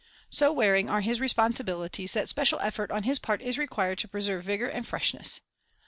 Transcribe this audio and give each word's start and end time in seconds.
So 0.31 0.51
wearing 0.51 0.89
are 0.89 1.01
his 1.01 1.21
responsibilities 1.21 2.13
that 2.13 2.27
special 2.27 2.59
effort 2.61 2.89
on 2.89 3.03
his 3.03 3.19
part 3.19 3.39
is 3.39 3.59
required 3.59 3.99
to 3.99 4.07
preserve 4.07 4.43
vigor 4.45 4.65
and 4.67 4.83
freshness. 4.83 5.41